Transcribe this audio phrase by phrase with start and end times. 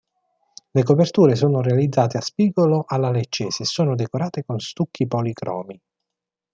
[0.71, 5.79] Le coperture sono realizzate a spigolo alla leccese e sono decorate con stucchi policromi.